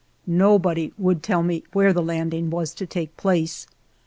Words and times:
Nobody 0.25 0.91
would 0.97 1.21
tell 1.21 1.43
me 1.43 1.63
where 1.73 1.93
the 1.93 2.01
landing 2.01 2.49
was 2.49 2.73
to 2.73 2.87
take 2.87 3.15
place. 3.17 3.67